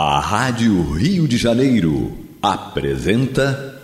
[0.00, 3.82] A Rádio Rio de Janeiro apresenta.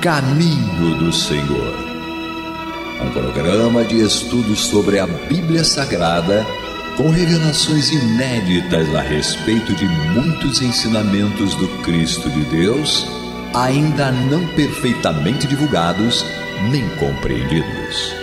[0.00, 1.74] Caminho do Senhor.
[3.04, 6.46] Um programa de estudos sobre a Bíblia Sagrada
[6.96, 13.04] com revelações inéditas a respeito de muitos ensinamentos do Cristo de Deus,
[13.52, 16.24] ainda não perfeitamente divulgados
[16.70, 18.14] nem compreendidos.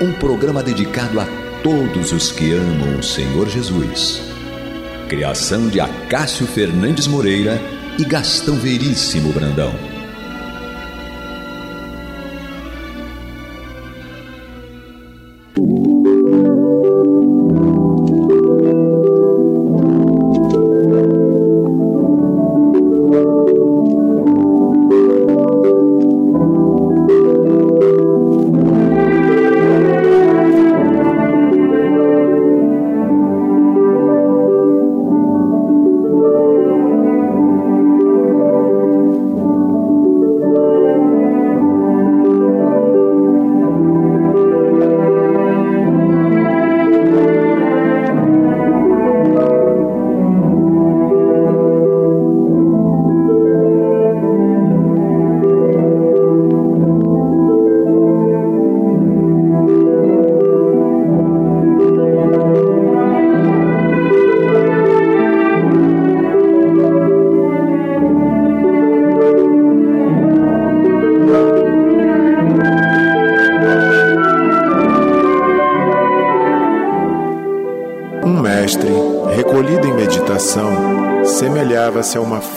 [0.00, 1.26] Um programa dedicado a
[1.62, 4.22] todos os que amam o Senhor Jesus.
[5.08, 7.60] Criação de Acácio Fernandes Moreira
[7.98, 9.95] e Gastão Veríssimo Brandão.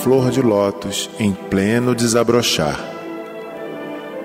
[0.04, 2.80] Flor de lótus em pleno desabrochar.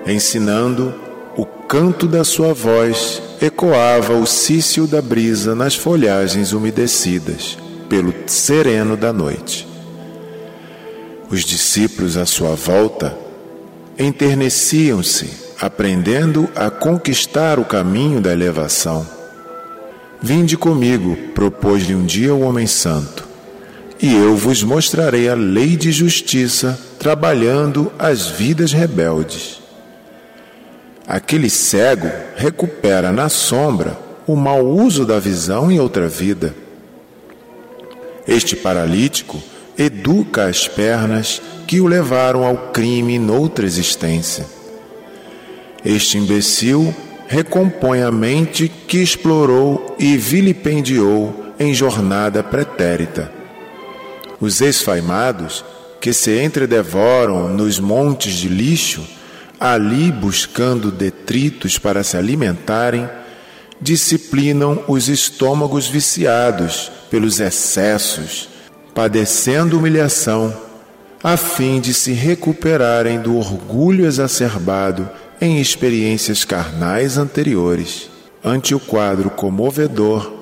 [0.07, 0.93] Ensinando,
[1.35, 7.57] o canto da sua voz ecoava o cício da brisa nas folhagens umedecidas
[7.89, 9.67] pelo sereno da noite.
[11.29, 13.17] Os discípulos à sua volta
[13.97, 15.29] enterneciam-se,
[15.59, 19.05] aprendendo a conquistar o caminho da elevação.
[20.21, 23.24] Vinde comigo, propôs-lhe um dia o homem santo
[24.01, 29.61] e eu vos mostrarei a lei de justiça trabalhando as vidas rebeldes.
[31.07, 36.55] Aquele cego recupera na sombra o mau uso da visão em outra vida.
[38.27, 39.41] Este paralítico
[39.77, 44.45] educa as pernas que o levaram ao crime noutra existência.
[45.83, 46.93] Este imbecil
[47.27, 53.34] recompõe a mente que explorou e vilipendiou em jornada pretérita.
[54.39, 55.63] Os esfaimados,
[56.01, 59.03] que se entredevoram nos montes de lixo,
[59.59, 63.09] ali buscando detritos para se alimentarem,
[63.81, 68.49] disciplinam os estômagos viciados pelos excessos,
[68.93, 70.55] padecendo humilhação,
[71.23, 75.09] a fim de se recuperarem do orgulho exacerbado
[75.41, 78.09] em experiências carnais anteriores.
[78.43, 80.34] Ante o quadro comovedor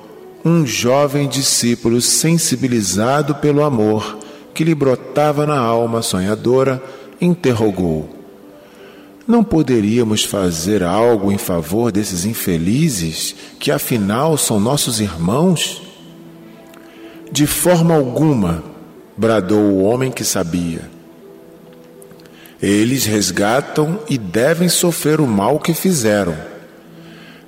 [0.44, 4.18] um jovem discípulo sensibilizado pelo amor
[4.52, 6.82] que lhe brotava na alma sonhadora,
[7.20, 8.08] interrogou:
[9.26, 15.82] Não poderíamos fazer algo em favor desses infelizes, que afinal são nossos irmãos?
[17.32, 18.62] De forma alguma,
[19.16, 20.92] bradou o homem que sabia.
[22.62, 26.36] Eles resgatam e devem sofrer o mal que fizeram.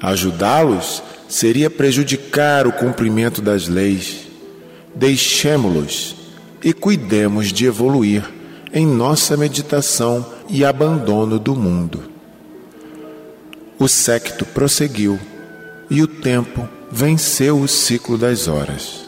[0.00, 4.26] Ajudá-los seria prejudicar o cumprimento das leis.
[4.94, 6.16] Deixemo-los
[6.62, 8.24] e cuidemos de evoluir
[8.72, 12.02] em nossa meditação e abandono do mundo.
[13.78, 15.18] O secto prosseguiu
[15.90, 19.06] e o tempo venceu o ciclo das horas.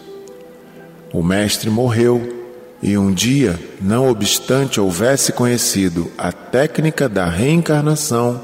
[1.12, 2.36] O mestre morreu
[2.82, 8.40] e um dia, não obstante houvesse conhecido a técnica da reencarnação,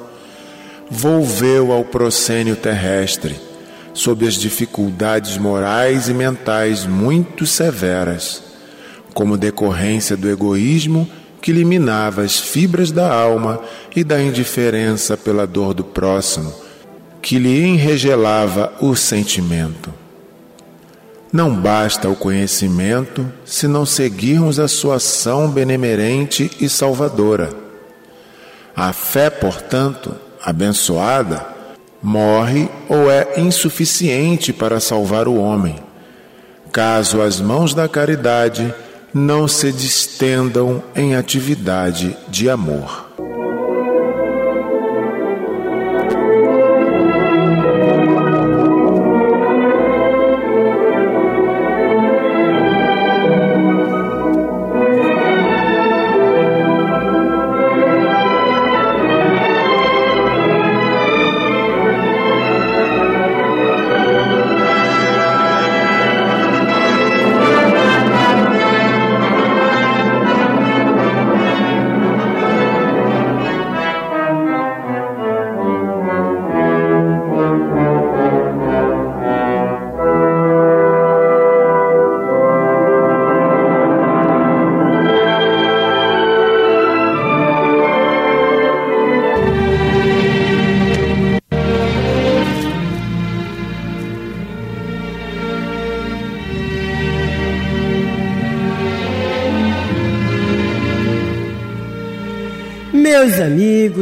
[0.91, 3.39] volveu ao proscênio terrestre
[3.95, 8.43] sob as dificuldades morais e mentais muito severas,
[9.15, 11.09] como decorrência do egoísmo
[11.41, 13.61] que eliminava as fibras da alma
[13.95, 16.53] e da indiferença pela dor do próximo,
[17.23, 19.93] que lhe enregelava o sentimento.
[21.33, 27.53] Não basta o conhecimento se não seguirmos a sua ação benemerente e salvadora.
[28.75, 31.54] A fé, portanto, abençoada,
[32.05, 35.77] morre ou é insuficiente para salvar o homem,
[36.71, 38.75] caso as mãos da caridade
[39.15, 43.04] não se distendam em atividade de amor.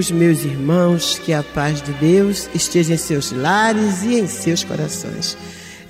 [0.03, 4.65] Amigos, meus irmãos, que a paz de Deus esteja em seus lares e em seus
[4.65, 5.37] corações.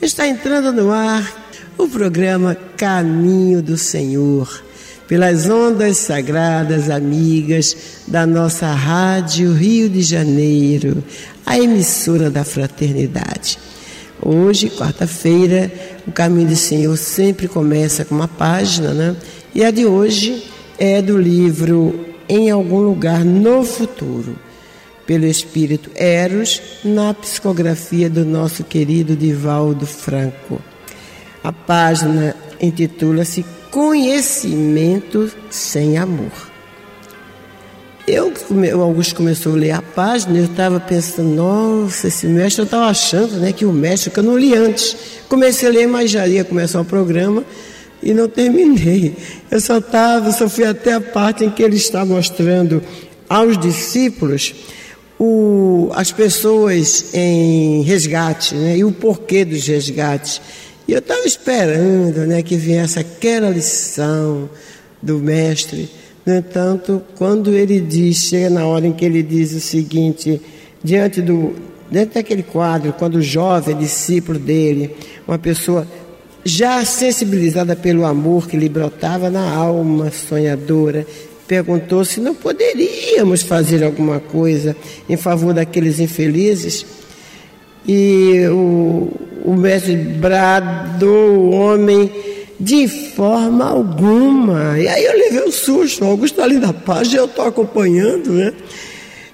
[0.02, 4.62] Está entrando no ar o programa Caminho do Senhor,
[5.08, 11.02] pelas ondas sagradas amigas da nossa Rádio Rio de Janeiro,
[11.46, 13.58] a emissora da fraternidade.
[14.20, 15.72] Hoje, quarta-feira,
[16.06, 19.16] o Caminho do Senhor sempre começa com uma página, né?
[19.54, 20.44] E a de hoje
[20.78, 24.38] é do livro em algum lugar no futuro,
[25.06, 30.58] pelo espírito Eros, na psicografia do nosso querido Divaldo Franco.
[31.44, 36.32] A página intitula-se Conhecimento sem Amor.
[38.06, 42.64] Eu, o Augusto começou a ler a página, eu estava pensando, nossa, esse mestre, eu
[42.64, 44.96] estava achando né, que o mestre, que eu não li antes.
[45.28, 47.44] Comecei a ler, mas já ia começar o programa
[48.02, 49.14] e não terminei.
[49.50, 52.82] Eu só estava, só fui até a parte em que ele está mostrando
[53.28, 54.54] aos discípulos
[55.18, 60.40] o, as pessoas em resgate né, e o porquê dos resgates.
[60.88, 64.50] E eu estava esperando né, que viesse aquela lição
[65.00, 65.88] do mestre.
[66.26, 70.40] No entanto, quando ele diz, chega na hora em que ele diz o seguinte,
[70.82, 71.54] diante do,
[71.90, 74.94] dentro daquele quadro, quando o jovem discípulo dele,
[75.26, 75.86] uma pessoa
[76.44, 81.06] já sensibilizada pelo amor que lhe brotava na alma sonhadora,
[81.46, 84.76] perguntou se não poderíamos fazer alguma coisa
[85.08, 86.84] em favor daqueles infelizes.
[87.86, 89.10] E o,
[89.44, 92.10] o mestre bradou o homem
[92.58, 94.78] de forma alguma.
[94.78, 96.04] E aí eu levei um susto.
[96.04, 98.52] O Augusto está ali na página, eu estou acompanhando, né?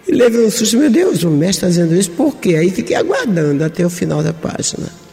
[0.07, 2.57] E levei um susto, meu Deus, o mestre está dizendo isso, por quê?
[2.57, 5.08] Aí fiquei aguardando até o final da página.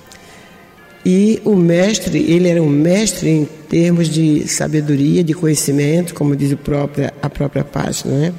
[1.06, 6.52] E o mestre, ele era um mestre em termos de sabedoria, de conhecimento, como diz
[6.54, 8.18] a própria, a própria página.
[8.18, 8.34] Né?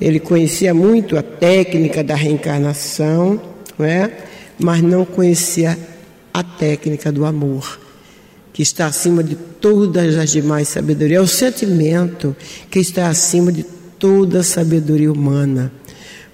[0.00, 3.42] Ele conhecia muito a técnica da reencarnação,
[3.76, 4.08] não é?
[4.56, 5.76] mas não conhecia
[6.32, 7.80] a técnica do amor,
[8.52, 11.18] que está acima de todas as demais sabedorias.
[11.18, 12.36] É o sentimento
[12.70, 13.64] que está acima de
[13.98, 15.72] toda a sabedoria humana.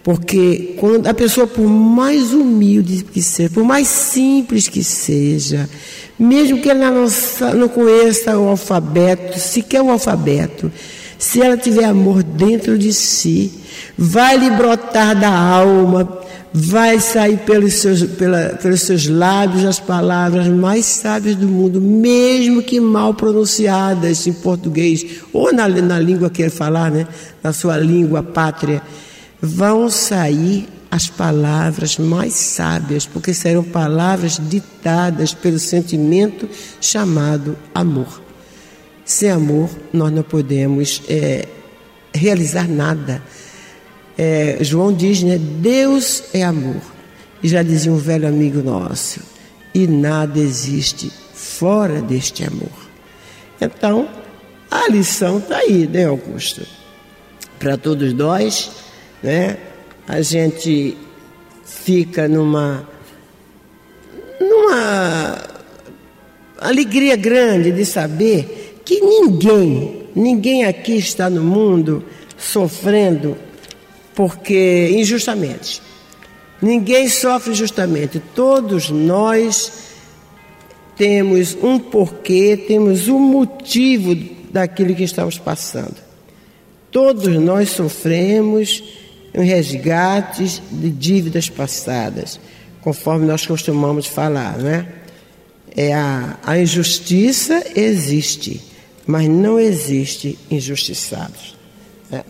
[0.02, 5.68] Porque quando a pessoa, por mais humilde que seja, por mais simples que seja,
[6.18, 7.06] mesmo que ela não,
[7.54, 10.72] não conheça o alfabeto, sequer o alfabeto,
[11.18, 13.52] se ela tiver amor dentro de si,
[13.96, 16.18] vai lhe brotar da alma,
[16.50, 22.62] vai sair pelos seus, pela, pelos seus lábios as palavras mais sábias do mundo, mesmo
[22.62, 27.06] que mal pronunciadas em português, ou na, na língua que ele falar, né?
[27.42, 28.82] na sua língua pátria
[29.40, 36.48] vão sair as palavras mais sábias, porque serão palavras ditadas pelo sentimento
[36.80, 38.20] chamado amor.
[39.04, 41.46] Sem amor, nós não podemos é,
[42.12, 43.22] realizar nada.
[44.18, 45.38] É, João diz, né?
[45.38, 46.82] Deus é amor.
[47.42, 49.20] E já dizia um velho amigo nosso:
[49.72, 52.90] e nada existe fora deste amor.
[53.60, 54.08] Então,
[54.70, 56.66] a lição está aí, né, Augusto?
[57.58, 58.70] Para todos nós
[59.22, 59.56] né?
[60.06, 60.96] A gente
[61.64, 62.88] fica numa
[64.40, 65.42] numa
[66.58, 72.04] alegria grande de saber que ninguém, ninguém aqui está no mundo
[72.36, 73.36] sofrendo
[74.14, 75.82] porque injustamente.
[76.60, 78.20] Ninguém sofre injustamente.
[78.34, 79.90] Todos nós
[80.96, 84.14] temos um porquê, temos um motivo
[84.50, 85.96] daquilo que estamos passando.
[86.90, 88.99] Todos nós sofremos
[89.34, 92.40] em resgates de dívidas passadas,
[92.80, 94.86] conforme nós costumamos falar, né?
[95.76, 98.60] É a, a injustiça existe,
[99.06, 101.56] mas não existe injustiçados.
[102.10, 102.24] Né?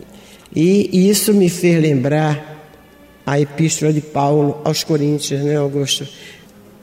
[0.55, 2.51] E isso me fez lembrar
[3.25, 6.07] a epístola de Paulo aos Coríntios, né, Augusto?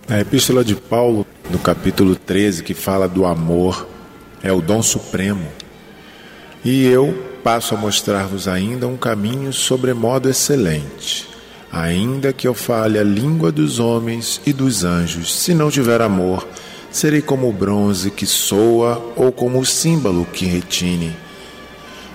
[0.08, 3.86] A epístola de Paulo, no capítulo 13, que fala do amor,
[4.42, 5.46] é o dom supremo.
[6.64, 11.28] E eu passo a mostrar-vos ainda um caminho sobremodo excelente.
[11.70, 16.46] Ainda que eu fale a língua dos homens e dos anjos, se não tiver amor,
[16.90, 21.14] serei como o bronze que soa ou como o símbolo que retine.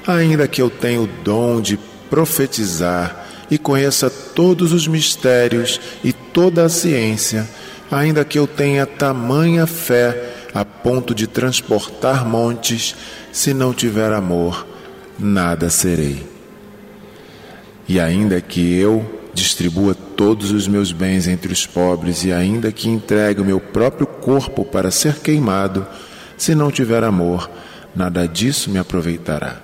[0.07, 1.77] Ainda que eu tenha o dom de
[2.09, 7.47] profetizar e conheça todos os mistérios e toda a ciência,
[7.91, 12.95] ainda que eu tenha tamanha fé a ponto de transportar montes,
[13.31, 14.72] se não tiver amor,
[15.19, 16.25] nada serei.
[17.87, 22.87] E ainda que eu distribua todos os meus bens entre os pobres, e ainda que
[22.89, 25.85] entregue o meu próprio corpo para ser queimado,
[26.37, 27.49] se não tiver amor,
[27.95, 29.61] nada disso me aproveitará.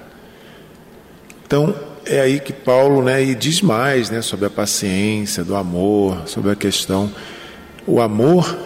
[1.45, 1.73] Então,
[2.05, 6.51] é aí que Paulo né, e diz mais né, sobre a paciência, do amor, sobre
[6.51, 7.11] a questão.
[7.85, 8.57] O amor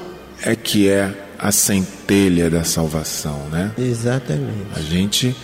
[0.41, 3.71] é que é a centelha da salvação, né?
[3.77, 4.67] Exatamente.
[4.75, 5.35] A gente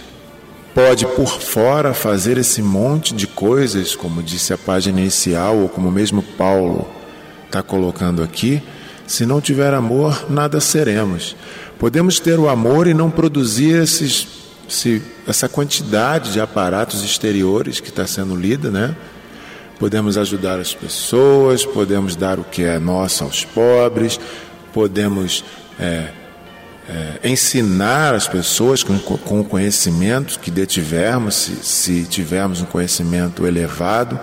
[0.74, 5.92] pode por fora fazer esse monte de coisas, como disse a página inicial, ou como
[5.92, 6.88] mesmo Paulo
[7.46, 8.62] está colocando aqui,
[9.08, 11.36] se não tiver amor, nada seremos.
[11.80, 14.28] Podemos ter o amor e não produzir esses,
[14.68, 18.96] se, essa quantidade de aparatos exteriores que está sendo lida, né?
[19.80, 24.20] Podemos ajudar as pessoas, podemos dar o que é nosso aos pobres,
[24.74, 25.44] podemos
[25.80, 26.10] é,
[26.90, 33.46] é, ensinar as pessoas com, com o conhecimento que detivermos, se, se tivermos um conhecimento
[33.46, 34.20] elevado,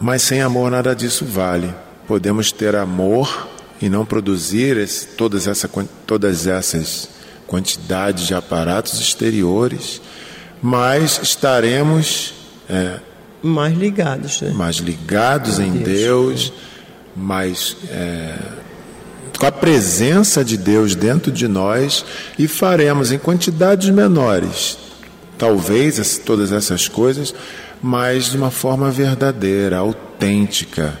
[0.00, 1.72] mas sem amor nada disso vale.
[2.08, 3.48] Podemos ter amor
[3.80, 5.68] e não produzir esse, todas, essa,
[6.06, 7.10] todas essas
[7.46, 10.00] quantidades de aparatos exteriores,
[10.62, 12.32] mas estaremos
[12.68, 12.98] é,
[13.42, 14.50] mais ligados, né?
[14.50, 16.52] mais ligados em Deus, Deus
[17.14, 18.36] mais é,
[19.36, 22.04] com a presença de Deus dentro de nós
[22.38, 24.78] e faremos em quantidades menores,
[25.36, 27.34] talvez todas essas coisas,
[27.82, 30.98] mas de uma forma verdadeira, autêntica.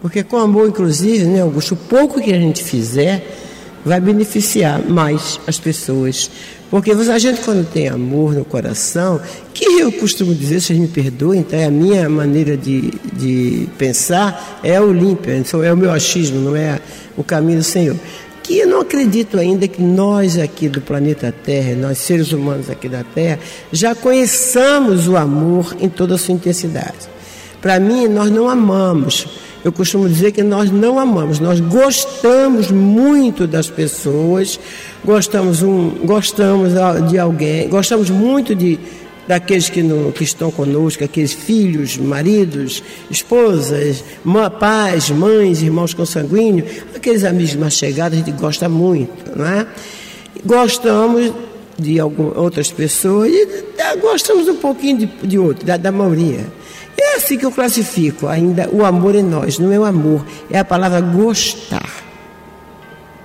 [0.00, 3.51] Porque com amor, inclusive, né, Augusto, o pouco que a gente fizer
[3.84, 6.30] vai beneficiar mais as pessoas.
[6.70, 9.20] Porque a gente, quando tem amor no coração,
[9.52, 14.60] que eu costumo dizer, vocês me perdoem, então é a minha maneira de, de pensar,
[14.64, 16.80] é olímpia, então é o meu achismo, não é
[17.14, 17.94] o caminho do Senhor.
[18.42, 22.88] Que eu não acredito ainda que nós aqui do planeta Terra, nós seres humanos aqui
[22.88, 23.38] da Terra,
[23.70, 27.12] já conheçamos o amor em toda a sua intensidade.
[27.60, 29.28] Para mim, nós não amamos
[29.64, 34.58] eu costumo dizer que nós não amamos, nós gostamos muito das pessoas,
[35.04, 36.72] gostamos, um, gostamos
[37.08, 38.78] de alguém, gostamos muito de,
[39.26, 44.02] daqueles que, no, que estão conosco, aqueles filhos, maridos, esposas,
[44.58, 49.66] pais, mães, irmãos consanguíneos, aqueles amigos mais chegados, a gente gosta muito, não é?
[50.44, 51.32] Gostamos
[51.78, 53.46] de algumas outras pessoas e
[54.00, 56.46] gostamos um pouquinho de, de outro, da, da maioria.
[57.00, 59.58] É assim que eu classifico ainda o amor em nós.
[59.58, 61.88] Não é o amor, é a palavra gostar.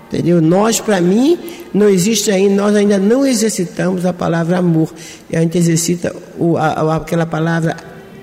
[0.08, 0.42] Entendeu?
[0.42, 1.38] Nós, para mim,
[1.74, 4.94] não existe ainda, nós ainda não exercitamos a palavra amor.
[5.34, 7.76] A gente exercita o, a, aquela palavra,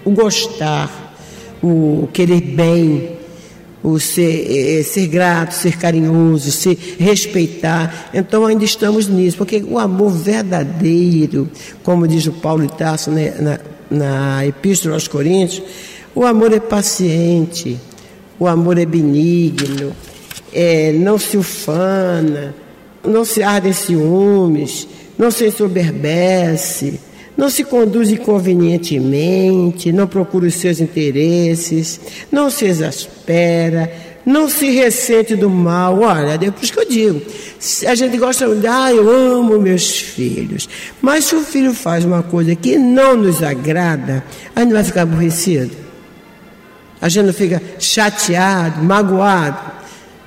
[0.05, 0.91] o gostar,
[1.63, 3.19] o querer bem,
[3.85, 8.09] o ser, é, ser grato, ser carinhoso, se respeitar.
[8.15, 11.51] Então ainda estamos nisso, porque o amor verdadeiro,
[11.83, 13.61] como diz o Paulo Itasso né, na,
[13.91, 15.63] na Epístola aos Coríntios,
[16.15, 17.79] o amor é paciente,
[18.39, 19.95] o amor é benigno,
[20.51, 22.55] é, não se ufana,
[23.05, 24.89] não se arde em ciúmes,
[25.19, 26.99] não se ensoberbece,
[27.37, 32.01] não se conduz inconvenientemente, não procura os seus interesses,
[32.31, 33.93] não se exaspera,
[34.25, 36.01] não se ressente do mal.
[36.01, 37.23] Olha, depois que eu digo,
[37.87, 40.69] a gente gosta de, ah, eu amo meus filhos.
[41.03, 44.25] Mas se o filho faz uma coisa que não nos agrada,
[44.55, 45.73] a gente vai ficar aborrecido.
[47.01, 49.73] A gente não fica chateado, magoado.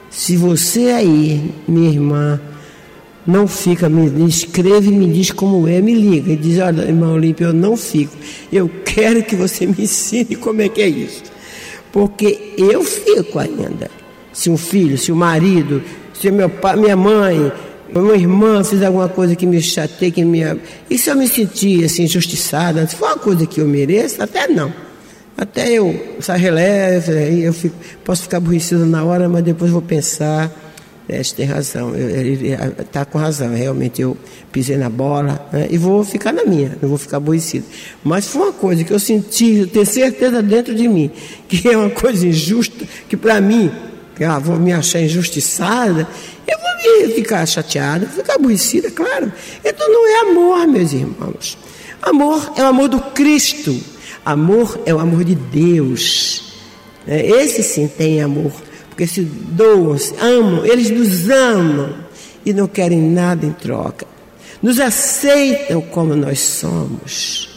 [0.10, 2.40] Se você aí, minha irmã,
[3.28, 7.48] não fica, me escreve me diz como é, me liga e diz, olha, irmão Olímpio,
[7.48, 8.16] eu não fico.
[8.52, 11.24] Eu quero que você me ensine como é que é isso.
[11.92, 13.92] Porque eu fico ainda.
[14.32, 17.52] Se um filho, se o um marido, se meu pai, minha mãe,
[17.94, 20.40] minha irmã fez alguma coisa que me chateia, que me.
[20.90, 24.48] E se eu me sentir assim, injustiçada, se for uma coisa que eu mereço, até
[24.48, 24.74] não.
[25.38, 30.52] Até eu sair releve, eu fico, posso ficar aborrecido na hora, mas depois vou pensar.
[31.10, 33.56] É, tem razão, ele está com razão.
[33.56, 34.18] Realmente eu
[34.52, 37.66] pisei na bola né, e vou ficar na minha, não vou ficar aborrecido.
[38.04, 41.10] Mas foi uma coisa que eu senti, eu tenho certeza dentro de mim,
[41.48, 43.72] que é uma coisa injusta, que para mim,
[44.28, 46.06] ah, vou me achar injustiçada,
[46.46, 49.32] eu vou me ficar chateada, ficar aborrecida, claro.
[49.64, 51.58] Então não é amor, meus irmãos.
[52.02, 53.80] Amor é o amor do Cristo.
[54.26, 56.54] Amor é o amor de Deus.
[57.08, 58.52] É, esse sim tem amor
[58.98, 61.94] porque se doam, se amam, eles nos amam
[62.44, 64.08] e não querem nada em troca.
[64.60, 67.48] Nos aceitam como nós somos.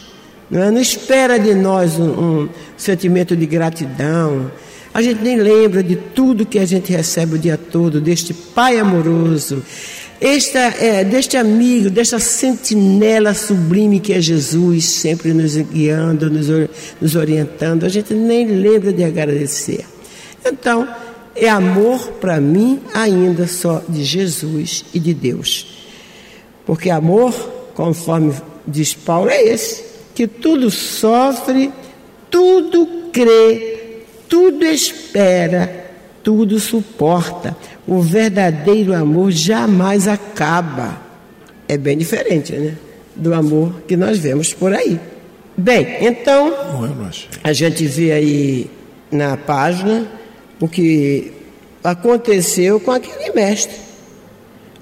[0.51, 0.69] Não, é?
[0.69, 2.11] não espera de nós um,
[2.43, 4.51] um sentimento de gratidão.
[4.93, 8.77] A gente nem lembra de tudo que a gente recebe o dia todo, deste Pai
[8.77, 9.63] amoroso,
[10.19, 16.69] esta, é, deste amigo, desta sentinela sublime que é Jesus, sempre nos guiando, nos,
[17.01, 17.83] nos orientando.
[17.83, 19.85] A gente nem lembra de agradecer.
[20.45, 20.87] Então,
[21.35, 25.85] é amor para mim ainda só de Jesus e de Deus.
[26.65, 27.33] Porque amor,
[27.73, 28.33] conforme
[28.67, 29.83] diz Paulo, é esse:
[30.13, 31.71] que tudo sofre,
[32.29, 35.85] tudo crê, tudo espera,
[36.23, 37.55] tudo suporta.
[37.87, 41.01] O verdadeiro amor jamais acaba.
[41.67, 42.75] É bem diferente, né?
[43.15, 44.99] Do amor que nós vemos por aí.
[45.57, 46.53] Bem, então,
[47.43, 48.69] a gente vê aí
[49.11, 50.07] na página
[50.61, 51.33] o que
[51.83, 53.75] aconteceu com aquele mestre.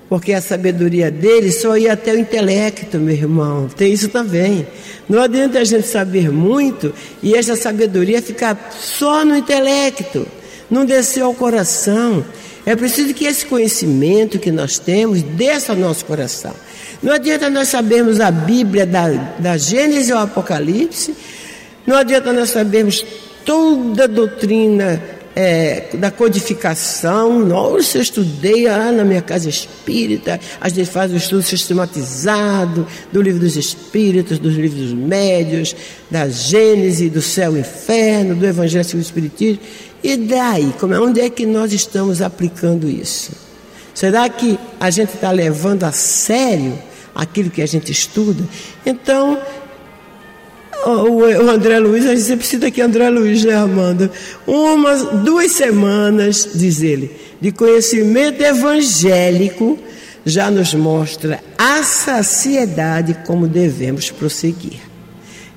[0.10, 3.70] Porque a sabedoria dele só ia até o intelecto, meu irmão.
[3.70, 4.68] Tem isso também.
[5.08, 6.94] Não adianta a gente saber muito
[7.24, 10.28] e essa sabedoria ficar só no intelecto,
[10.70, 12.26] não descer ao coração.
[12.66, 16.54] É preciso que esse conhecimento que nós temos desça ao nosso coração.
[17.02, 19.08] Não adianta nós sabermos a Bíblia da,
[19.40, 21.16] da Gênesis ao Apocalipse,
[21.88, 23.06] não adianta nós sabermos
[23.46, 27.40] toda a doutrina é, da codificação.
[27.40, 32.86] Nossa, eu estudei ah, na minha casa espírita, a gente faz o um estudo sistematizado
[33.12, 35.76] do livro dos espíritos, dos livros médios,
[36.10, 39.62] da Gênese, do céu e inferno, do Evangelho segundo o Espiritismo.
[40.04, 43.32] E daí, como é, onde é que nós estamos aplicando isso?
[43.94, 46.78] Será que a gente está levando a sério
[47.20, 48.44] aquilo que a gente estuda.
[48.86, 49.38] Então,
[50.86, 54.12] o, André Luiz, a gente sempre cita aqui André Luiz, né, Amanda?
[54.48, 57.12] Umas, duas semanas, diz ele,
[57.42, 59.78] de conhecimento evangélico
[60.26, 64.80] já nos mostra a saciedade como devemos prosseguir.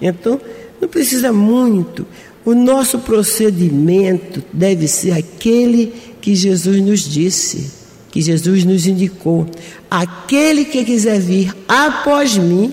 [0.00, 0.40] Então,
[0.80, 2.06] não precisa muito.
[2.44, 7.82] O nosso procedimento deve ser aquele que Jesus nos disse
[8.12, 9.46] que Jesus nos indicou:
[9.90, 12.72] aquele que quiser vir após mim,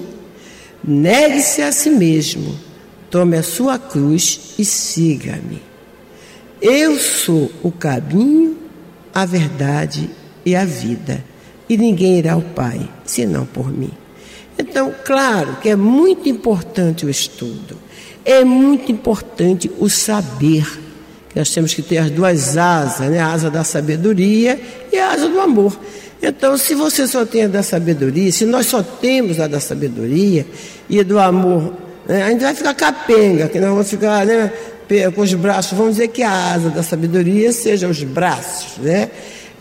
[0.83, 2.57] negue-se a si mesmo,
[3.09, 5.61] tome a sua cruz e siga-me.
[6.61, 8.57] Eu sou o caminho,
[9.13, 10.09] a verdade
[10.45, 11.23] e a vida,
[11.67, 13.91] e ninguém irá ao Pai senão por mim.
[14.57, 17.77] Então, claro que é muito importante o estudo,
[18.25, 20.65] é muito importante o saber
[21.35, 23.19] nós temos que ter as duas asas, né?
[23.19, 24.59] a asa da sabedoria
[24.91, 25.77] e a asa do amor.
[26.21, 30.45] Então, se você só tem a da sabedoria, se nós só temos a da sabedoria
[30.89, 31.73] e do amor,
[32.07, 32.23] né?
[32.23, 34.51] a gente vai ficar capenga, que nós vamos ficar né,
[35.15, 39.09] com os braços, vamos dizer que a asa da sabedoria seja os braços, né?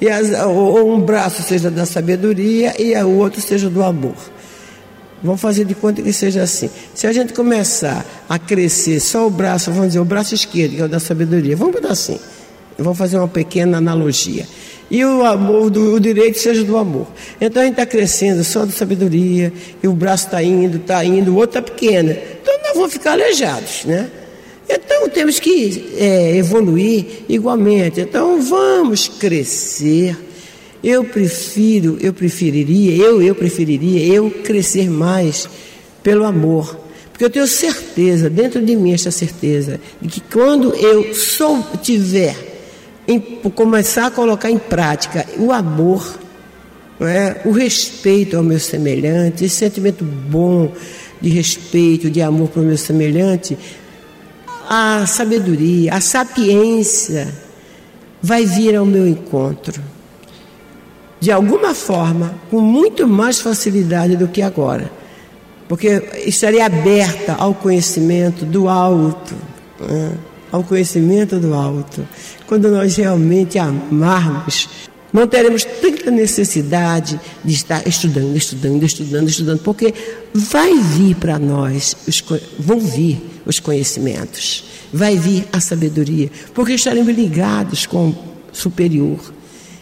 [0.00, 4.14] E as, ou um braço seja da sabedoria e o outro seja do amor.
[5.22, 6.70] Vamos fazer de conta que seja assim.
[6.94, 10.80] Se a gente começar a crescer só o braço, vamos dizer, o braço esquerdo, que
[10.80, 12.18] é o da sabedoria, vamos botar assim.
[12.78, 14.46] Vamos fazer uma pequena analogia.
[14.90, 17.06] E o amor, do, o direito seja do amor.
[17.40, 21.32] Então a gente está crescendo só da sabedoria, e o braço está indo, está indo,
[21.32, 22.10] o outro está pequeno.
[22.10, 24.10] Então nós vamos ficar aleijados, né?
[24.68, 28.00] Então temos que é, evoluir igualmente.
[28.00, 30.16] Então vamos crescer
[30.82, 35.48] eu prefiro, eu preferiria, eu, eu preferiria eu crescer mais
[36.02, 36.78] pelo amor.
[37.10, 42.36] Porque eu tenho certeza, dentro de mim, esta certeza, de que quando eu sou, tiver,
[43.08, 46.18] em, começar a colocar em prática o amor,
[47.00, 47.40] é?
[47.46, 50.70] o respeito ao meu semelhante, esse sentimento bom
[51.20, 53.56] de respeito, de amor para o meu semelhante,
[54.68, 57.34] a sabedoria, a sapiência
[58.22, 59.82] vai vir ao meu encontro
[61.20, 64.90] de alguma forma, com muito mais facilidade do que agora,
[65.68, 69.34] porque estaria aberta ao conhecimento do alto,
[69.80, 70.12] né?
[70.50, 72.06] Ao conhecimento do alto.
[72.46, 74.68] Quando nós realmente amarmos,
[75.12, 79.94] não teremos tanta necessidade de estar estudando, estudando, estudando, estudando, porque
[80.34, 82.22] vai vir para nós, os,
[82.58, 88.16] vão vir os conhecimentos, vai vir a sabedoria, porque estaremos ligados com o
[88.52, 89.18] superior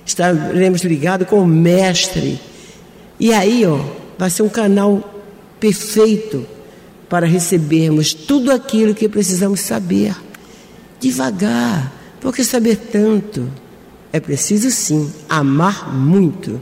[0.06, 2.40] estaremos ligados com o Mestre.
[3.18, 3.80] E aí, ó,
[4.16, 5.24] vai ser um canal
[5.58, 6.46] perfeito
[7.08, 10.14] para recebermos tudo aquilo que precisamos saber.
[11.00, 13.48] Devagar, porque saber tanto
[14.12, 16.60] é preciso sim amar muito.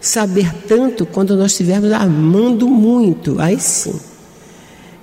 [0.00, 3.98] Saber tanto quando nós estivermos amando muito, aí sim.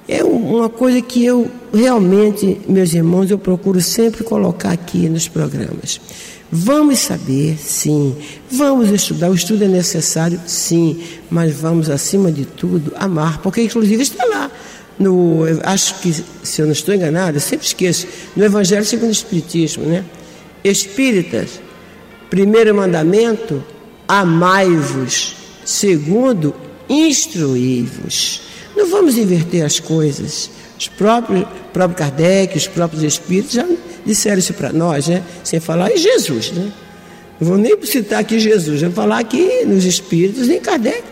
[0.07, 5.99] É uma coisa que eu realmente, meus irmãos, eu procuro sempre colocar aqui nos programas.
[6.51, 8.15] Vamos saber, sim.
[8.51, 9.29] Vamos estudar.
[9.29, 11.01] O estudo é necessário, sim.
[11.29, 13.39] Mas vamos, acima de tudo, amar.
[13.41, 14.51] Porque, inclusive, está lá.
[14.97, 18.07] No, acho que, se eu não estou enganado, eu sempre esqueço.
[18.35, 20.05] No Evangelho segundo o Espiritismo, né?
[20.63, 21.59] Espíritas,
[22.29, 23.63] primeiro mandamento:
[24.07, 25.35] amai-vos.
[25.65, 26.55] Segundo,
[26.87, 28.41] instruí-vos.
[28.75, 30.49] Não vamos inverter as coisas.
[30.77, 33.65] Os próprios, próprio Kardec, os próprios espíritos já
[34.05, 35.23] disseram isso para nós, né?
[35.43, 36.71] Sem falar em Jesus, né?
[37.39, 41.03] Não vou nem citar aqui Jesus, vou falar aqui nos espíritos em Kardec.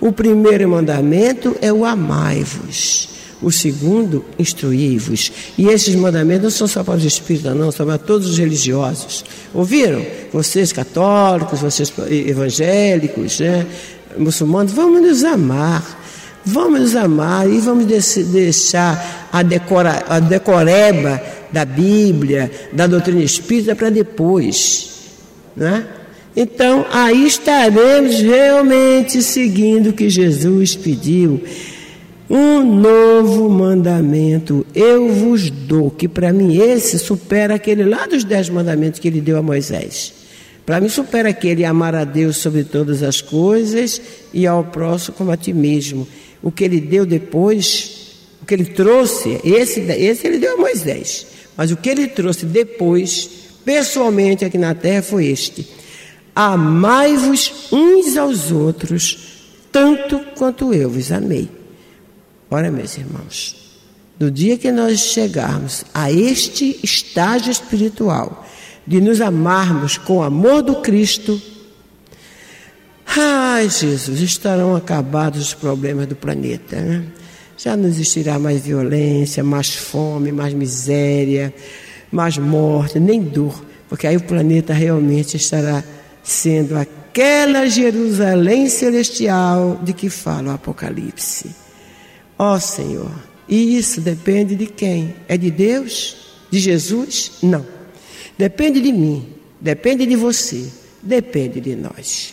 [0.00, 3.19] O primeiro mandamento é o amai-vos.
[3.42, 5.32] O segundo, instruí-vos.
[5.56, 9.24] E esses mandamentos não são só para os espíritas, não, são para todos os religiosos.
[9.54, 10.04] Ouviram?
[10.32, 13.66] Vocês católicos, vocês evangélicos, né?
[14.18, 15.98] muçulmanos, vamos nos amar.
[16.44, 21.22] Vamos nos amar e vamos deixar a, decora, a decoreba
[21.52, 24.90] da Bíblia, da doutrina espírita para depois.
[25.54, 25.86] Né?
[26.34, 31.42] Então, aí estaremos realmente seguindo o que Jesus pediu.
[32.32, 38.48] Um novo mandamento eu vos dou, que para mim esse supera aquele lá dos dez
[38.48, 40.12] mandamentos que ele deu a Moisés.
[40.64, 44.00] Para mim supera aquele amar a Deus sobre todas as coisas
[44.32, 46.06] e ao próximo como a ti mesmo.
[46.40, 51.26] O que ele deu depois, o que ele trouxe, esse, esse ele deu a Moisés.
[51.56, 53.28] Mas o que ele trouxe depois,
[53.64, 55.66] pessoalmente aqui na terra, foi este:
[56.32, 59.18] Amai-vos uns aos outros,
[59.72, 61.59] tanto quanto eu vos amei.
[62.50, 63.56] Ora, meus irmãos,
[64.18, 68.44] no dia que nós chegarmos a este estágio espiritual,
[68.84, 71.40] de nos amarmos com o amor do Cristo,
[73.06, 76.80] ai Jesus, estarão acabados os problemas do planeta.
[76.80, 77.04] Né?
[77.56, 81.54] Já não existirá mais violência, mais fome, mais miséria,
[82.10, 85.84] mais morte, nem dor, porque aí o planeta realmente estará
[86.20, 91.69] sendo aquela Jerusalém celestial de que fala o Apocalipse.
[92.40, 93.12] Ó oh, Senhor,
[93.46, 95.14] e isso depende de quem?
[95.28, 96.16] É de Deus?
[96.50, 97.32] De Jesus?
[97.42, 97.66] Não.
[98.38, 99.28] Depende de mim,
[99.60, 100.66] depende de você,
[101.02, 102.32] depende de nós.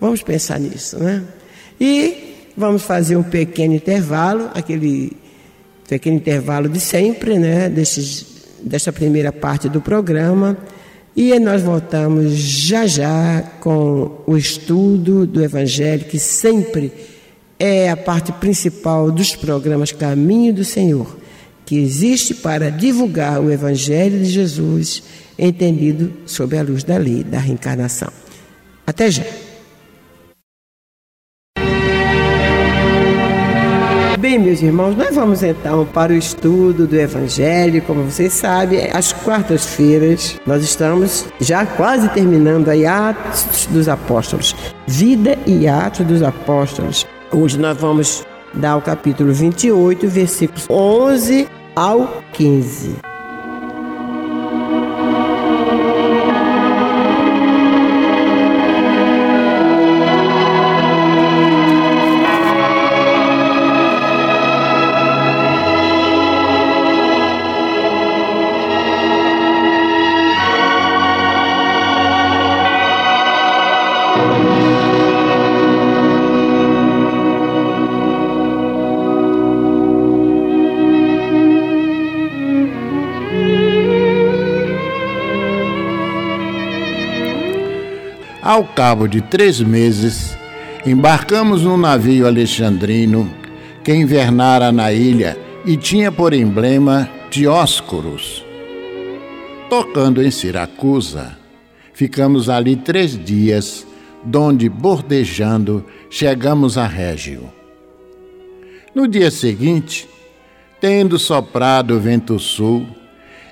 [0.00, 1.22] Vamos pensar nisso, né?
[1.78, 2.30] E
[2.60, 5.12] Vamos fazer um pequeno intervalo, aquele
[5.88, 7.70] pequeno intervalo de sempre, né?
[7.70, 8.26] Desses,
[8.62, 10.58] desta primeira parte do programa.
[11.16, 16.92] E nós voltamos já já com o estudo do Evangelho, que sempre
[17.60, 21.14] é a parte principal dos programas Caminho do Senhor,
[21.66, 25.02] que existe para divulgar o Evangelho de Jesus,
[25.38, 28.10] entendido sob a luz da lei da reencarnação.
[28.86, 29.22] Até já!
[34.18, 37.80] Bem, meus irmãos, nós vamos então para o estudo do Evangelho.
[37.82, 44.54] Como vocês sabem, às quartas-feiras nós estamos já quase terminando aí Atos dos Apóstolos.
[44.86, 47.06] Vida e Atos dos Apóstolos.
[47.32, 53.09] Hoje nós vamos dar o capítulo 28, versículos 11 ao 15.
[88.60, 90.36] Ao cabo de três meses,
[90.84, 93.34] embarcamos num navio alexandrino
[93.82, 98.44] que invernara na ilha e tinha por emblema Dióscoros.
[99.70, 101.38] Tocando em Siracusa,
[101.94, 103.86] ficamos ali três dias,
[104.22, 107.50] donde, bordejando, chegamos a Régio.
[108.94, 110.06] No dia seguinte,
[110.78, 112.86] tendo soprado o vento sul,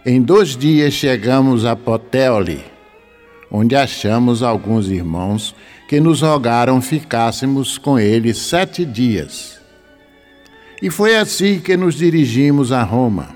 [0.04, 2.62] em dois dias chegamos a Potéoli,
[3.50, 5.54] onde achamos alguns irmãos
[5.88, 9.58] que nos rogaram ficássemos com eles sete dias.
[10.82, 13.30] E foi assim que nos dirigimos a Roma.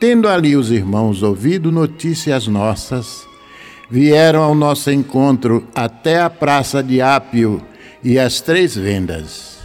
[0.00, 3.24] Tendo ali os irmãos ouvido notícias nossas,
[3.88, 7.62] vieram ao nosso encontro até a praça de Ápio
[8.02, 9.60] e as três vendas.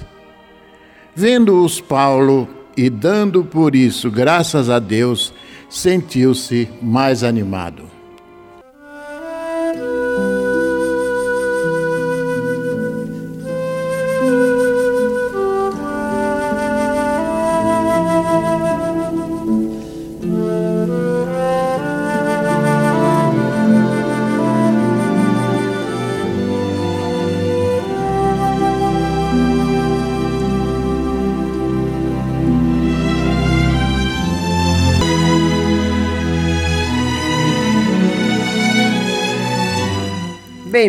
[1.15, 5.33] Vendo-os Paulo e dando por isso graças a Deus,
[5.67, 7.96] sentiu-se mais animado.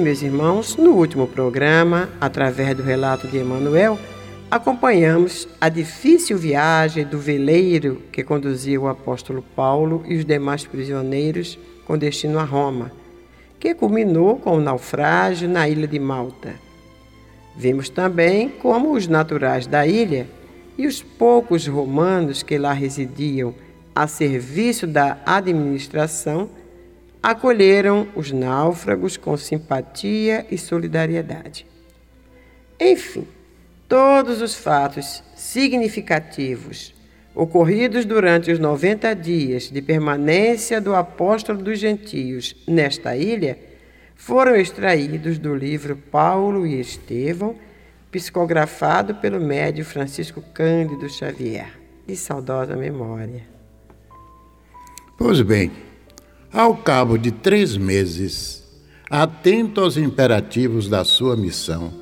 [0.08, 3.98] Meus irmãos, no último programa, através do relato de Emmanuel,
[4.50, 11.58] acompanhamos a difícil viagem do veleiro que conduzia o apóstolo Paulo e os demais prisioneiros
[11.86, 12.90] com destino a Roma,
[13.60, 16.54] que culminou com o naufrágio na ilha de Malta.
[17.54, 20.26] Vimos também como os naturais da ilha
[20.78, 23.54] e os poucos romanos que lá residiam
[23.94, 26.48] a serviço da administração
[27.22, 31.66] acolheram os náufragos com simpatia e solidariedade.
[32.80, 33.26] Enfim,
[33.88, 36.94] todos os fatos significativos
[37.34, 43.58] ocorridos durante os 90 dias de permanência do apóstolo dos gentios nesta ilha
[44.16, 47.54] foram extraídos do livro Paulo e Estevão,
[48.10, 51.70] psicografado pelo médio Francisco Cândido Xavier,
[52.06, 53.42] de saudosa memória.
[55.16, 55.70] Pois bem,
[56.52, 58.62] ao cabo de três meses,
[59.10, 61.92] atento aos imperativos da sua missão,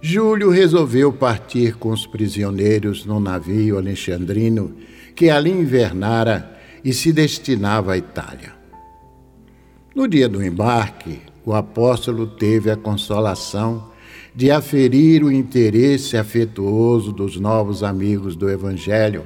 [0.00, 4.74] Júlio resolveu partir com os prisioneiros no navio alexandrino
[5.14, 8.52] que ali invernara e se destinava à Itália.
[9.94, 13.92] No dia do embarque, o apóstolo teve a consolação
[14.34, 19.24] de aferir o interesse afetuoso dos novos amigos do Evangelho,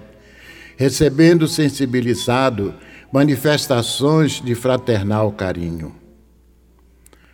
[0.77, 2.75] recebendo sensibilizado
[3.13, 5.95] manifestações de fraternal carinho.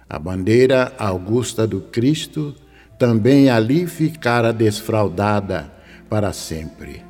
[0.09, 2.55] A bandeira augusta do Cristo
[2.99, 5.73] também ali ficara desfraldada
[6.09, 7.03] para sempre.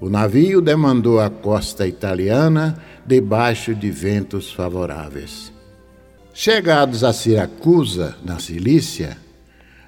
[0.00, 5.52] O navio demandou a costa italiana debaixo de ventos favoráveis.
[6.34, 9.18] Chegados a Siracusa, na Cilícia,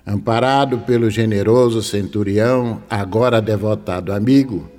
[0.07, 4.71] amparado pelo generoso centurião, agora devotado amigo,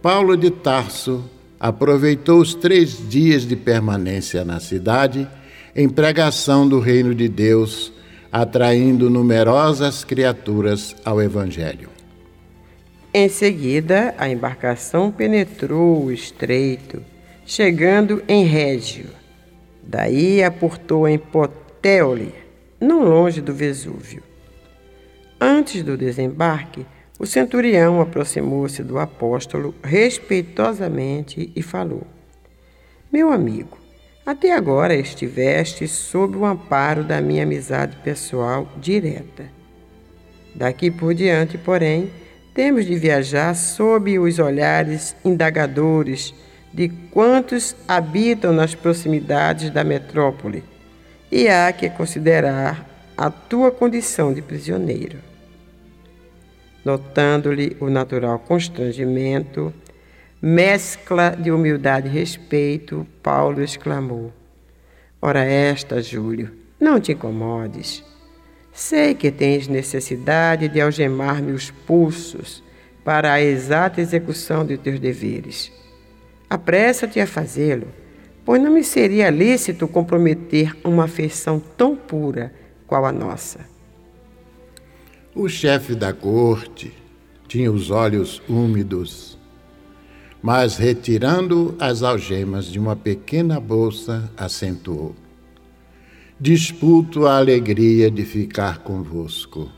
[0.00, 5.28] Paulo de Tarso aproveitou os três dias de permanência na cidade
[5.74, 7.92] em pregação do reino de Deus,
[8.30, 11.88] atraindo numerosas criaturas ao Evangelho.
[13.12, 17.02] Em seguida, a embarcação penetrou o estreito,
[17.44, 19.18] chegando em Régio
[19.88, 22.34] Daí aportou em Potéole,
[22.78, 24.22] não longe do Vesúvio.
[25.40, 26.84] Antes do desembarque,
[27.18, 32.06] o centurião aproximou-se do apóstolo respeitosamente e falou:
[33.12, 33.76] Meu amigo,
[34.24, 39.46] até agora estiveste sob o amparo da minha amizade pessoal direta.
[40.54, 42.10] Daqui por diante, porém,
[42.54, 46.34] temos de viajar sob os olhares indagadores
[46.72, 50.62] de quantos habitam nas proximidades da metrópole,
[51.30, 55.27] e há que considerar a tua condição de prisioneiro.
[56.88, 59.74] Notando-lhe o natural constrangimento,
[60.40, 64.32] mescla de humildade e respeito, Paulo exclamou:
[65.20, 68.02] Ora, esta, Júlio, não te incomodes.
[68.72, 72.64] Sei que tens necessidade de algemar-me os pulsos
[73.04, 75.70] para a exata execução de teus deveres.
[76.48, 77.88] Apressa-te a fazê-lo,
[78.46, 82.50] pois não me seria lícito comprometer uma afeição tão pura
[82.86, 83.76] qual a nossa.
[85.40, 86.92] O chefe da corte
[87.46, 89.38] tinha os olhos úmidos,
[90.42, 95.14] mas retirando as algemas de uma pequena bolsa, acentuou:
[96.40, 99.70] Disputo a alegria de ficar convosco.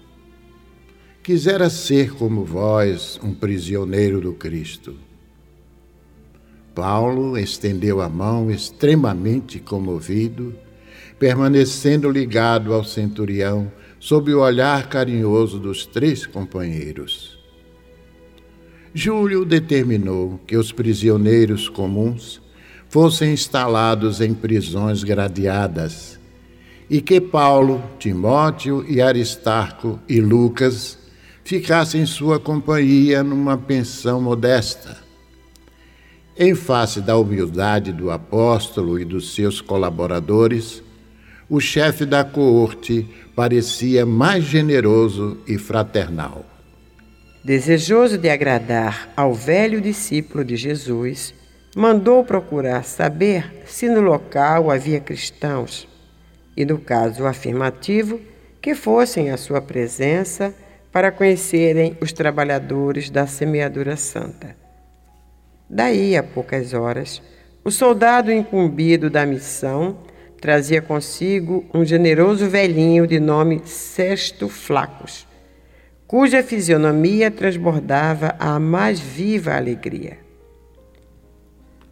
[1.22, 4.96] Quisera ser como vós, um prisioneiro do Cristo
[6.74, 10.54] Paulo estendeu a mão extremamente comovido,
[11.18, 13.70] permanecendo ligado ao centurião
[14.00, 17.38] sob o olhar carinhoso dos três companheiros.
[18.92, 22.40] Júlio determinou que os prisioneiros comuns
[22.88, 26.18] fossem instalados em prisões gradeadas
[26.88, 30.98] e que Paulo, Timóteo e Aristarco e Lucas
[31.44, 35.10] ficassem em sua companhia numa pensão modesta
[36.42, 40.82] em face da humildade do apóstolo e dos seus colaboradores,
[41.50, 46.46] o chefe da coorte parecia mais generoso e fraternal.
[47.42, 51.34] Desejoso de agradar ao velho discípulo de Jesus,
[51.74, 55.88] mandou procurar saber se no local havia cristãos
[56.56, 58.20] e, no caso afirmativo,
[58.62, 60.54] que fossem à sua presença
[60.92, 64.56] para conhecerem os trabalhadores da semeadura santa.
[65.68, 67.22] Daí a poucas horas,
[67.64, 69.98] o soldado incumbido da missão
[70.40, 75.26] trazia consigo um generoso velhinho de nome Sesto Flacos,
[76.06, 80.18] cuja fisionomia transbordava a mais viva alegria.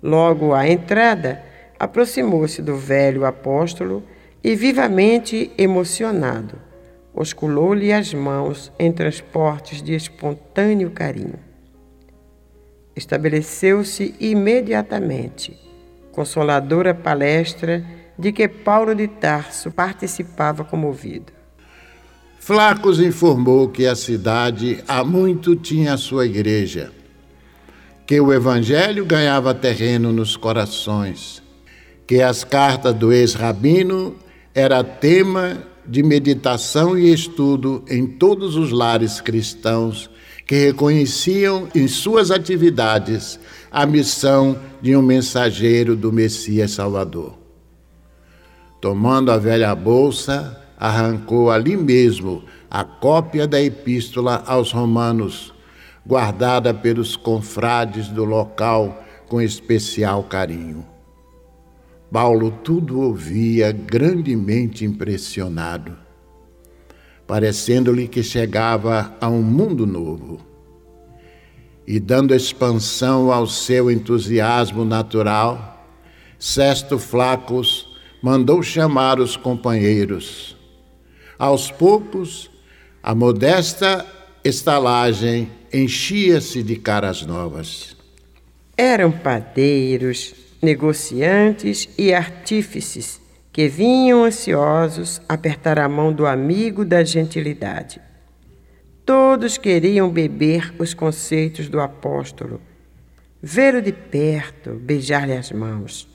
[0.03, 1.43] Logo à entrada,
[1.79, 4.03] aproximou-se do velho apóstolo
[4.43, 6.59] e, vivamente emocionado,
[7.13, 11.39] osculou-lhe as mãos em transportes de espontâneo carinho.
[12.97, 15.69] Estabeleceu-se imediatamente
[16.19, 17.85] consoladora palestra
[18.19, 21.33] de que Paulo de Tarso participava comovido.
[22.41, 26.91] Flacos informou que a cidade há muito tinha a sua igreja,
[28.07, 31.43] que o evangelho ganhava terreno nos corações,
[32.07, 34.17] que as cartas do ex-rabino
[34.55, 40.11] era tema de meditação e estudo em todos os lares cristãos
[40.47, 43.39] que reconheciam em suas atividades
[43.71, 47.38] a missão de um mensageiro do Messias Salvador.
[48.81, 55.53] Tomando a velha bolsa, arrancou ali mesmo a cópia da epístola aos Romanos,
[56.07, 60.87] guardada pelos confrades do local com especial carinho.
[62.11, 65.97] Paulo tudo ouvia grandemente impressionado,
[67.27, 70.39] parecendo-lhe que chegava a um mundo novo.
[71.87, 75.87] E dando expansão ao seu entusiasmo natural,
[76.39, 77.88] Sesto Flacos
[78.23, 80.57] mandou chamar os companheiros.
[81.39, 82.51] Aos poucos,
[83.03, 84.05] a modesta
[84.45, 87.97] estalagem enchia-se de caras novas.
[88.77, 93.21] Eram padeiros, negociantes e artífices
[93.53, 98.01] que vinham ansiosos apertar a mão do amigo da gentilidade.
[99.05, 102.61] Todos queriam beber os conceitos do apóstolo,
[103.43, 106.09] vê-lo de perto, beijar-lhe as mãos.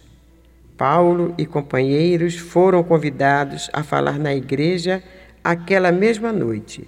[0.77, 5.03] Paulo e companheiros foram convidados a falar na igreja
[5.43, 6.87] aquela mesma noite.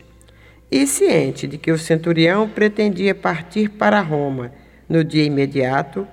[0.71, 4.51] E ciente de que o centurião pretendia partir para Roma
[4.89, 6.07] no dia imediato,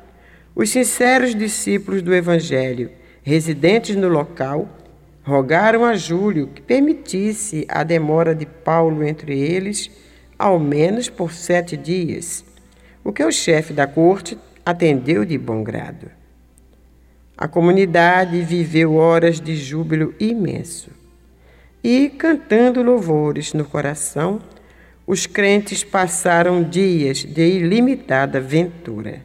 [0.54, 2.90] os sinceros discípulos do Evangelho,
[3.22, 4.68] residentes no local,
[5.22, 9.90] rogaram a Júlio que permitisse a demora de Paulo entre eles,
[10.38, 12.44] ao menos por sete dias,
[13.02, 16.21] o que o chefe da corte atendeu de bom grado.
[17.42, 20.90] A comunidade viveu horas de júbilo imenso.
[21.83, 24.40] E, cantando louvores no coração,
[25.05, 29.24] os crentes passaram dias de ilimitada ventura.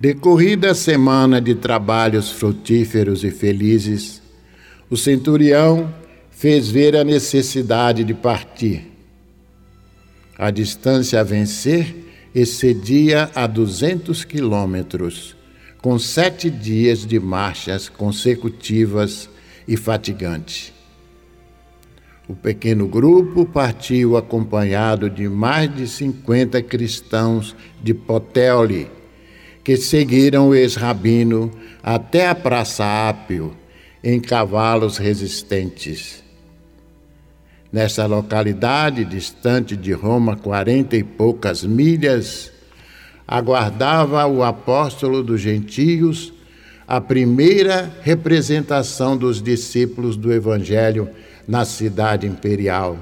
[0.00, 4.20] Decorrida a semana de trabalhos frutíferos e felizes,
[4.90, 5.94] o centurião
[6.32, 8.90] fez ver a necessidade de partir.
[10.36, 11.94] A distância a vencer
[12.34, 15.35] excedia a 200 quilômetros,
[15.86, 19.30] com sete dias de marchas consecutivas
[19.68, 20.72] e fatigantes.
[22.26, 28.90] O pequeno grupo partiu acompanhado de mais de 50 cristãos de Potelli,
[29.62, 33.56] que seguiram o ex-rabino até a Praça Ápio
[34.02, 36.20] em cavalos resistentes.
[37.72, 42.50] Nessa localidade, distante de Roma, quarenta e poucas milhas,
[43.26, 46.32] aguardava o apóstolo dos gentios
[46.86, 51.10] a primeira representação dos discípulos do Evangelho
[51.46, 52.96] na cidade imperial.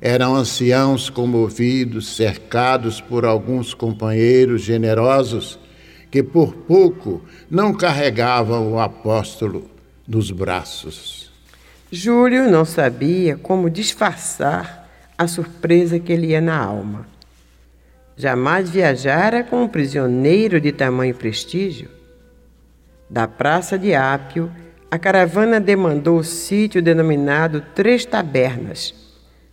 [0.00, 5.58] Eram anciãos comovidos, cercados por alguns companheiros generosos
[6.10, 9.70] que por pouco não carregavam o apóstolo
[10.06, 11.30] nos braços.
[11.90, 17.06] Júlio não sabia como disfarçar a surpresa que lhe ia na alma.
[18.20, 21.88] Jamais viajara com um prisioneiro de tamanho prestígio.
[23.08, 24.52] Da praça de Ápio,
[24.90, 28.94] a caravana demandou o sítio denominado Três Tabernas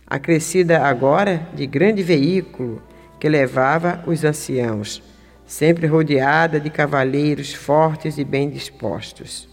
[0.06, 2.82] acrescida agora de grande veículo
[3.18, 5.02] que levava os anciãos,
[5.46, 9.48] sempre rodeada de cavaleiros fortes e bem dispostos.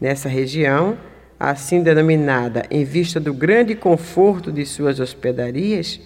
[0.00, 0.98] Nessa região,
[1.38, 6.00] assim denominada em vista do grande conforto de suas hospedarias,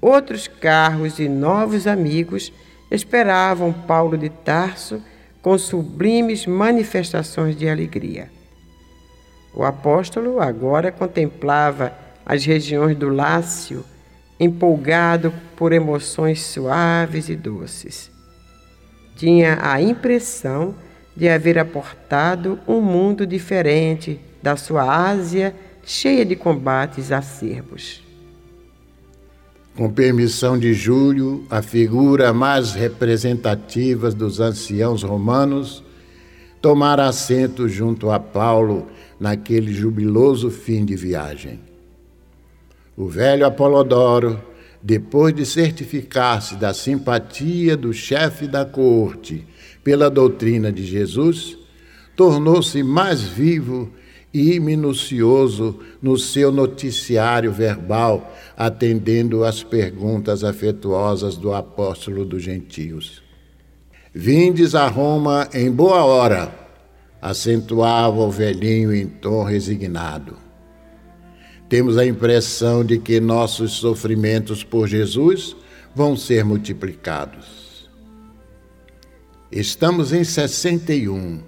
[0.00, 2.52] outros carros e novos amigos
[2.90, 5.02] esperavam Paulo de Tarso
[5.42, 8.30] com sublimes manifestações de alegria.
[9.54, 11.92] O apóstolo agora contemplava
[12.24, 13.84] as regiões do Lácio,
[14.38, 18.10] empolgado por emoções suaves e doces.
[19.16, 20.74] Tinha a impressão
[21.16, 28.09] de haver aportado um mundo diferente da sua Ásia, cheia de combates acerbos.
[29.80, 35.82] Com permissão de Júlio, a figura mais representativa dos anciãos romanos
[36.60, 41.60] tomara assento junto a Paulo naquele jubiloso fim de viagem.
[42.94, 44.38] O velho Apolodoro,
[44.82, 49.46] depois de certificar-se da simpatia do chefe da corte
[49.82, 51.56] pela doutrina de Jesus,
[52.14, 53.90] tornou-se mais vivo
[54.32, 63.22] e minucioso no seu noticiário verbal, atendendo às perguntas afetuosas do apóstolo dos gentios.
[64.14, 66.54] Vindes a Roma em boa hora,
[67.20, 70.36] acentuava o velhinho em tom resignado.
[71.68, 75.54] temos a impressão de que nossos sofrimentos por Jesus
[75.94, 77.88] vão ser multiplicados.
[79.52, 81.40] Estamos em 61,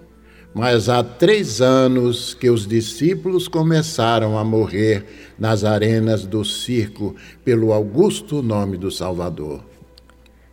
[0.55, 5.05] mas há três anos que os discípulos começaram a morrer
[5.39, 9.65] nas arenas do circo pelo augusto nome do Salvador.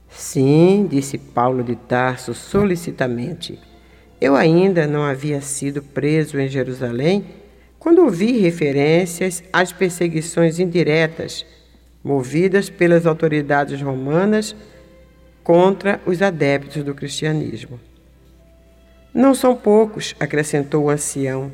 [0.09, 3.59] Sim, disse Paulo de Tarso solicitamente.
[4.19, 7.25] Eu ainda não havia sido preso em Jerusalém
[7.77, 11.45] quando ouvi referências às perseguições indiretas
[12.03, 14.55] movidas pelas autoridades romanas
[15.43, 17.79] contra os adeptos do cristianismo.
[19.13, 21.51] Não são poucos, acrescentou o ancião,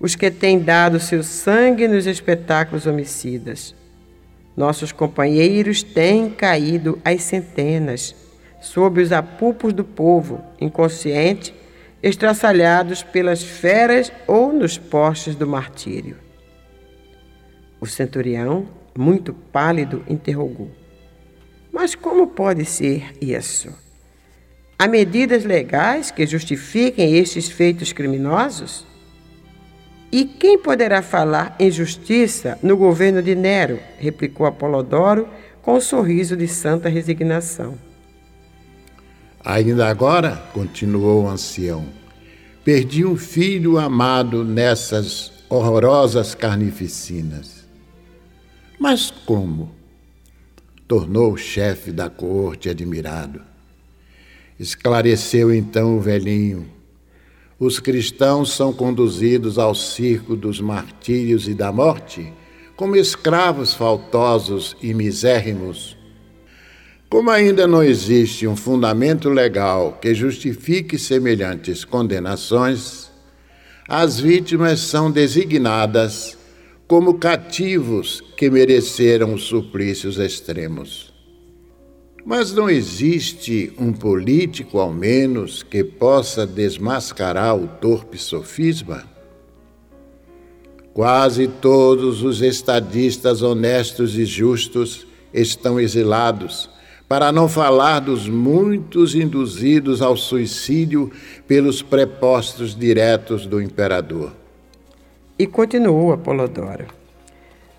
[0.00, 3.74] os que têm dado seu sangue nos espetáculos homicidas.
[4.56, 8.14] Nossos companheiros têm caído às centenas,
[8.60, 11.54] sob os apupos do povo, inconsciente,
[12.02, 16.16] estraçalhados pelas feras ou nos postes do martírio.
[17.80, 20.70] O centurião, muito pálido, interrogou:
[21.72, 23.72] Mas como pode ser isso?
[24.80, 28.86] Há medidas legais que justifiquem estes feitos criminosos?
[30.12, 33.80] E quem poderá falar em justiça no governo de Nero?
[33.98, 35.28] replicou Apolodoro
[35.62, 37.76] com um sorriso de santa resignação.
[39.44, 41.84] Ainda agora, continuou o ancião,
[42.64, 47.66] perdi um filho amado nessas horrorosas carnificinas.
[48.78, 49.74] Mas como?
[50.86, 53.47] Tornou o chefe da corte admirado.
[54.58, 56.78] Esclareceu então o velhinho
[57.58, 62.32] os cristãos são conduzidos ao circo dos martírios e da morte
[62.76, 65.96] como escravos faltosos e misérrimos.
[67.10, 73.10] Como ainda não existe um fundamento legal que justifique semelhantes condenações,
[73.88, 76.38] as vítimas são designadas
[76.86, 81.07] como cativos que mereceram os suplícios extremos.
[82.28, 89.04] Mas não existe um político, ao menos, que possa desmascarar o torpe sofisma?
[90.92, 96.68] Quase todos os estadistas honestos e justos estão exilados,
[97.08, 101.10] para não falar dos muitos induzidos ao suicídio
[101.46, 104.34] pelos prepostos diretos do imperador.
[105.38, 106.97] E continuou Apolodoro.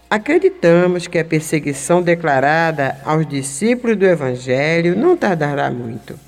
[0.09, 6.19] Acreditamos que a perseguição declarada aos discípulos do Evangelho não tardará muito.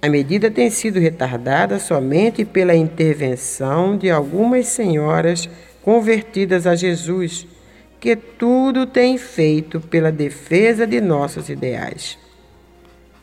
[0.00, 5.48] A medida tem sido retardada somente pela intervenção de algumas senhoras
[5.80, 7.46] convertidas a Jesus,
[8.00, 12.18] que tudo tem feito pela defesa de nossos ideais.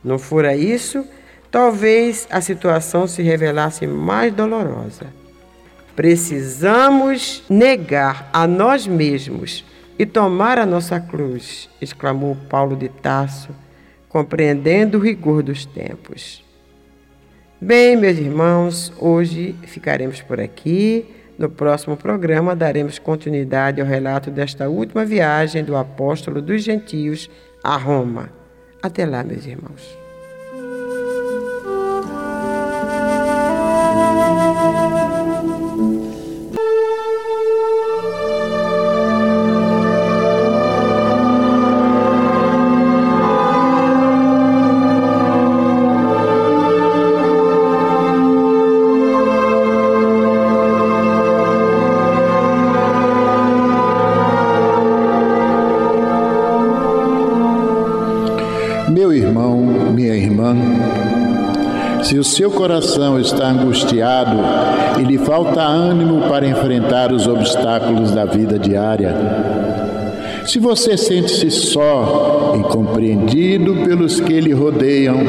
[0.02, 1.06] Não fora isso,
[1.52, 5.19] talvez a situação se revelasse mais dolorosa.
[6.00, 9.66] Precisamos negar a nós mesmos
[9.98, 13.50] e tomar a nossa cruz, exclamou Paulo de Tarso,
[14.08, 16.42] compreendendo o rigor dos tempos.
[17.60, 21.06] Bem, meus irmãos, hoje ficaremos por aqui.
[21.38, 27.30] No próximo programa daremos continuidade ao relato desta última viagem do apóstolo dos gentios
[27.62, 28.30] a Roma.
[28.82, 29.99] Até lá, meus irmãos.
[62.10, 64.36] Se o seu coração está angustiado
[65.00, 69.16] e lhe falta ânimo para enfrentar os obstáculos da vida diária,
[70.44, 75.20] se você sente-se só, incompreendido pelos que lhe rodeiam,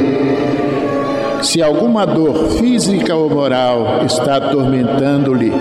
[1.42, 5.52] se alguma dor física ou moral está atormentando-lhe,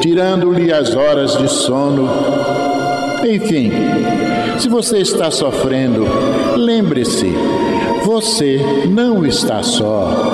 [0.00, 2.10] tirando-lhe as horas de sono,
[3.24, 3.70] enfim,
[4.58, 6.04] se você está sofrendo,
[6.56, 7.32] lembre-se,
[8.04, 8.60] você
[8.90, 10.33] não está só.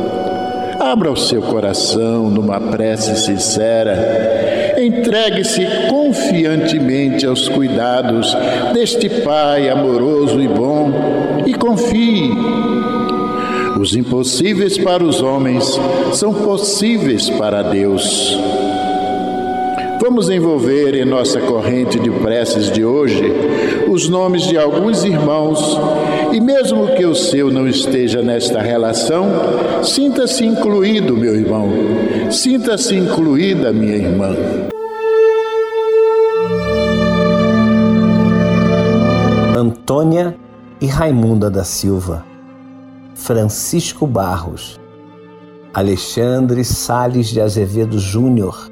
[0.79, 4.75] Abra o seu coração numa prece sincera.
[4.77, 8.35] Entregue-se confiantemente aos cuidados
[8.73, 10.91] deste Pai amoroso e bom
[11.45, 12.31] e confie.
[13.79, 15.79] Os impossíveis para os homens
[16.13, 18.37] são possíveis para Deus.
[19.99, 23.23] Vamos envolver em nossa corrente de preces de hoje
[23.91, 25.77] os nomes de alguns irmãos
[26.31, 29.27] e, mesmo que o seu não esteja nesta relação,
[29.83, 31.69] sinta-se incluído, meu irmão,
[32.31, 34.33] sinta-se incluída, minha irmã.
[39.57, 40.37] Antônia
[40.79, 42.25] e Raimunda da Silva,
[43.13, 44.79] Francisco Barros,
[45.73, 48.71] Alexandre Sales de Azevedo Júnior,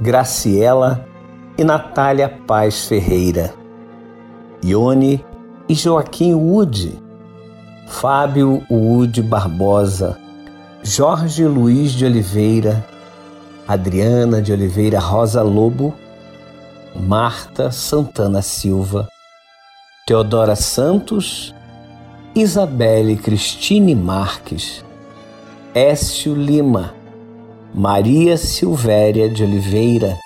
[0.00, 1.06] Graciela
[1.58, 3.54] e Natália Paz Ferreira,
[4.64, 5.22] Ione
[5.68, 6.98] e Joaquim Wood,
[7.86, 10.18] Fábio Wood Barbosa,
[10.82, 12.82] Jorge Luiz de Oliveira,
[13.68, 15.94] Adriana de Oliveira Rosa Lobo,
[16.96, 19.06] Marta Santana Silva,
[20.06, 21.54] Teodora Santos,
[22.34, 24.82] Isabelle Cristine Marques,
[25.74, 26.94] Écio Lima,
[27.74, 30.16] Maria Silvéria de Oliveira,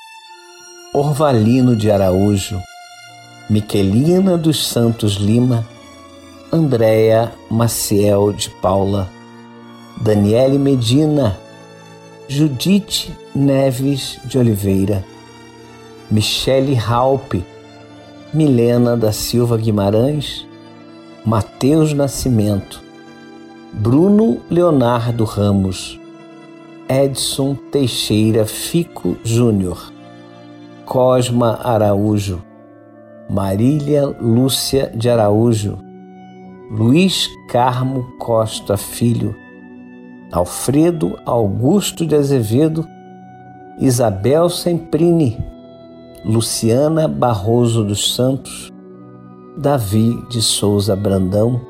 [0.94, 2.62] Orvalino de Araújo,
[3.50, 5.66] Miquelina dos Santos Lima,
[6.52, 9.08] Andréa Maciel de Paula,
[10.02, 11.38] Daniele Medina,
[12.28, 15.02] Judite Neves de Oliveira,
[16.10, 17.42] Michele Raupe,
[18.34, 20.46] Milena da Silva Guimarães,
[21.24, 22.82] Mateus Nascimento,
[23.72, 25.98] Bruno Leonardo Ramos,
[26.86, 29.90] Edson Teixeira Fico Júnior,
[30.84, 32.46] Cosma Araújo,
[33.30, 35.78] Marília Lúcia de Araújo,
[36.70, 39.36] Luiz Carmo Costa Filho,
[40.32, 42.88] Alfredo Augusto de Azevedo,
[43.78, 45.36] Isabel Semprini,
[46.24, 48.72] Luciana Barroso dos Santos,
[49.58, 51.60] Davi de Souza Brandão,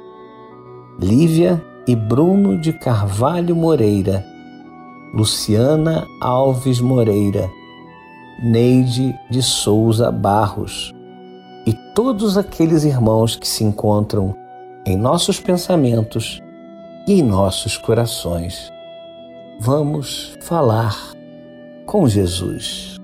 [1.00, 4.24] Lívia e Bruno de Carvalho Moreira,
[5.12, 7.50] Luciana Alves Moreira,
[8.44, 10.96] Neide de Souza Barros
[11.69, 14.35] e todos aqueles irmãos que se encontram
[14.87, 16.41] em nossos pensamentos
[17.07, 18.73] e em nossos corações.
[19.61, 20.97] Vamos falar
[21.85, 22.97] com Jesus.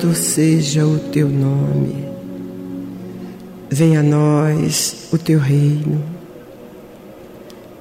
[0.00, 2.08] Santo seja o teu nome.
[3.68, 6.02] Venha a nós o teu reino.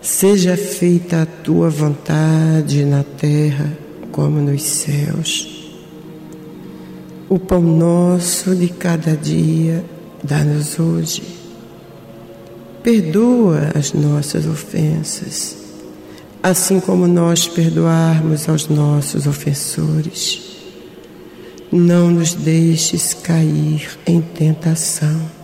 [0.01, 3.72] Seja feita a tua vontade na terra
[4.11, 5.72] como nos céus.
[7.30, 9.84] O pão nosso de cada dia
[10.22, 11.24] dá-nos hoje.
[12.84, 15.57] Perdoa as nossas ofensas,
[16.41, 20.49] assim como nós perdoarmos aos nossos ofensores
[21.72, 25.39] não nos deixes cair em tentação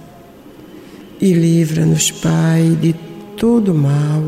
[1.19, 2.93] e livra-nos, Pai, de
[3.37, 4.23] todo mal,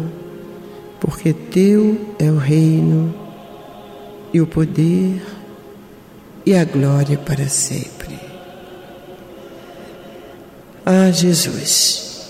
[1.00, 3.14] porque Teu é o reino
[4.34, 5.22] e o poder
[6.46, 8.18] e a glória para sempre.
[10.86, 12.30] Ah, Jesus,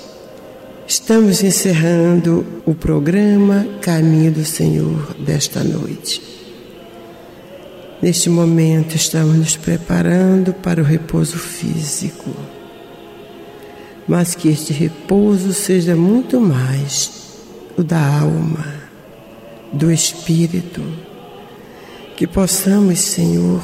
[0.88, 6.37] estamos encerrando o programa Caminho do Senhor desta noite.
[8.00, 12.30] Neste momento, estamos nos preparando para o repouso físico,
[14.08, 17.12] mas que este repouso seja muito mais
[17.76, 18.66] o da alma,
[19.74, 20.84] do espírito,
[22.16, 23.64] que possamos, Senhor,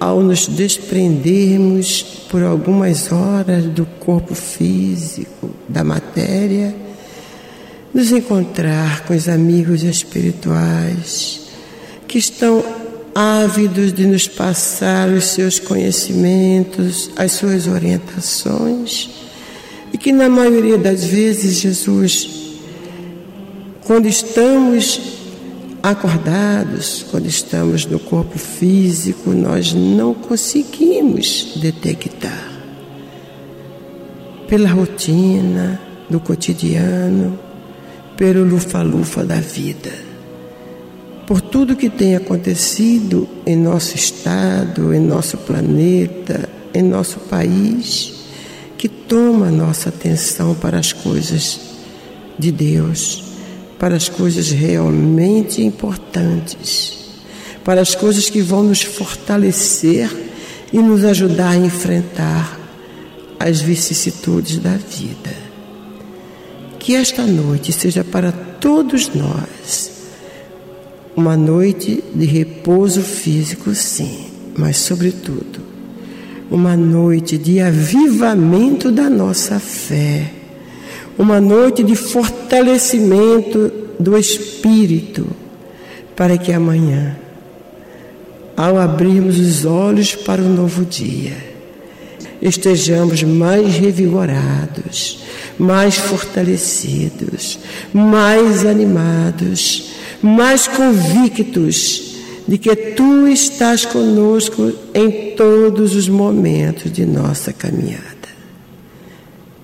[0.00, 6.74] ao nos desprendermos por algumas horas do corpo físico, da matéria,
[7.94, 11.42] nos encontrar com os amigos espirituais
[12.08, 12.83] que estão
[13.14, 19.08] ávidos de nos passar os seus conhecimentos, as suas orientações,
[19.92, 22.28] e que na maioria das vezes, Jesus,
[23.84, 25.00] quando estamos
[25.80, 32.50] acordados, quando estamos no corpo físico, nós não conseguimos detectar.
[34.48, 37.38] Pela rotina do cotidiano,
[38.16, 40.13] pelo lufa-lufa da vida
[41.26, 48.12] por tudo que tem acontecido em nosso estado, em nosso planeta, em nosso país,
[48.76, 51.60] que toma nossa atenção para as coisas
[52.38, 53.24] de Deus,
[53.78, 56.98] para as coisas realmente importantes,
[57.64, 60.10] para as coisas que vão nos fortalecer
[60.72, 62.60] e nos ajudar a enfrentar
[63.38, 65.44] as vicissitudes da vida.
[66.78, 69.93] Que esta noite seja para todos nós
[71.16, 75.60] uma noite de repouso físico, sim, mas, sobretudo,
[76.50, 80.30] uma noite de avivamento da nossa fé,
[81.18, 85.26] uma noite de fortalecimento do espírito,
[86.16, 87.16] para que amanhã,
[88.56, 91.53] ao abrirmos os olhos para o novo dia,
[92.44, 95.24] estejamos mais revigorados,
[95.58, 97.58] mais fortalecidos,
[97.92, 102.14] mais animados mais convictos
[102.48, 108.02] de que tu estás conosco em todos os momentos de nossa caminhada.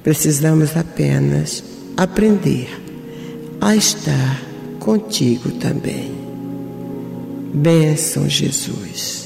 [0.04, 1.64] Precisamos apenas
[1.96, 2.68] aprender
[3.60, 4.42] a estar
[4.78, 6.10] contigo também.
[7.54, 9.19] Bênção, Jesus.